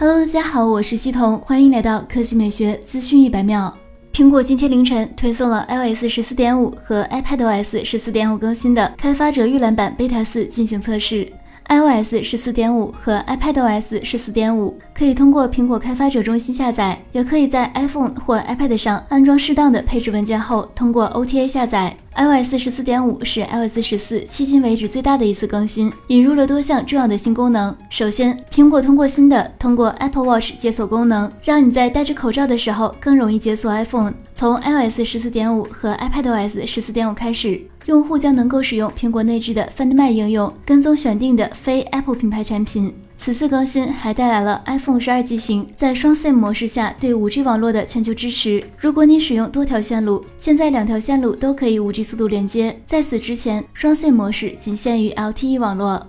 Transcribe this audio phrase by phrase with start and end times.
[0.00, 3.76] Hello，大家好，我是西彤，欢迎来到科技美学资讯一百秒。
[4.12, 11.28] 苹果今天凌晨推送了 iOS 十四点五和 iPadOS 十四点五更新的开发者预览版 Beta 四进行测试。
[11.68, 21.94] iOS 十四点五和 iPadOS 十四点五可以通过苹果开发者中心下载，也可以在 iPhone 或 iPad 上安装适当的配置文件后，通过 OTA 下载。
[22.16, 27.76] iOS 十四点五是 iOS 十四迄今为止最大的一次更新，引入了多项重要的新功能。
[27.90, 34.14] 首先，苹果通过新的通过 Apple Watch 解锁功能，让你在戴着口罩的时候更容易解锁 iPhone。
[34.32, 37.60] 从 iOS 十四点五和 iPadOS 十四点五开始。
[37.88, 42.92] 用户将能够使用苹果内置的 Find My 应用，跟踪选定的非 Apple 品牌产品。
[43.16, 48.62] 此次更新还带来了 iPhone 十二 G 型在双 SIM 模式下对 5G 网络的全球支持。
[48.76, 52.78] 如果你使用多条线路，现在两条线路都可以 5G 速度连接。
[52.84, 56.06] 在此之前，双 SIM 模式仅限于 LTE 网络。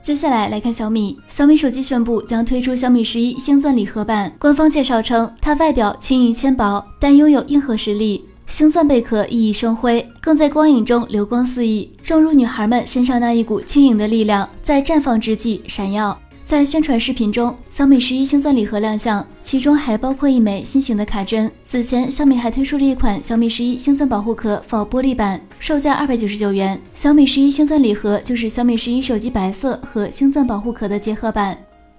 [0.00, 4.32] 接下来来看小米，小米手机宣布将推出小米十一星钻礼盒版。
[4.38, 8.24] 官方介绍称，它外表轻盈纤薄，但拥有硬核实力。
[8.46, 16.18] 星钻贝壳熠熠生辉，更在光影中流光四溢，正如女孩们身上那一股轻盈的力量，在绽放之际闪耀。
[16.44, 21.50] 在宣传视频中，小米十一星钻礼盒亮相，其中还包括一枚新型的卡针。
[21.64, 26.80] 此前，小米还推出了一款小米十一星钻保护壳仿玻璃版，售价二百九十九元。
[26.94, 31.58] 小米十一星钻礼盒就是小米十一手机白色和星钻保护壳的结合版。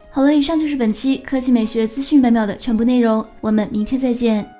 [0.09, 4.56] 好了，以上就是本期科技美学资讯百秒的全部内容，我们明天再见。